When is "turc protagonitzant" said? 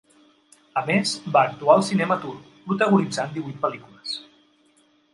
2.25-3.39